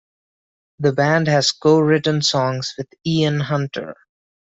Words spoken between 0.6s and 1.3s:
The band